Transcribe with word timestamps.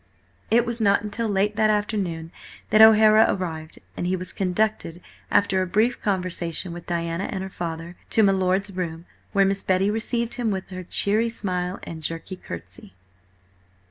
It 0.49 0.65
was 0.65 0.81
not 0.81 1.03
until 1.03 1.27
late 1.29 1.55
that 1.57 1.69
afternoon 1.69 2.31
that 2.71 2.81
O'Hara 2.81 3.27
arrived, 3.29 3.77
and 3.95 4.07
he 4.07 4.15
was 4.15 4.33
conducted, 4.33 4.99
after 5.29 5.61
a 5.61 5.67
brief 5.67 6.01
conversation 6.01 6.73
with 6.73 6.87
Diana 6.87 7.25
and 7.25 7.43
her 7.43 7.49
father, 7.51 7.95
to 8.09 8.23
my 8.23 8.31
lord's 8.31 8.71
room, 8.71 9.05
where 9.31 9.45
Miss 9.45 9.61
Betty 9.61 9.91
received 9.91 10.33
him 10.33 10.49
with 10.49 10.71
her 10.71 10.81
cheery 10.83 11.29
smile 11.29 11.77
and 11.83 12.01
jerky 12.01 12.35
curtsey. 12.37 12.95